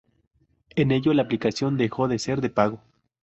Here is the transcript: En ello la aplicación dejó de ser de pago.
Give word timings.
En 0.77 0.89
ello 0.91 1.13
la 1.13 1.21
aplicación 1.21 1.77
dejó 1.77 2.07
de 2.07 2.17
ser 2.17 2.41
de 2.41 2.49
pago. 2.49 2.81